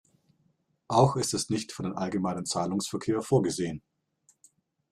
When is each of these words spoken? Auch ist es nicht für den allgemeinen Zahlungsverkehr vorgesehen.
Auch 0.87 1.15
ist 1.15 1.35
es 1.35 1.51
nicht 1.51 1.71
für 1.73 1.83
den 1.83 1.93
allgemeinen 1.95 2.47
Zahlungsverkehr 2.47 3.21
vorgesehen. 3.21 3.83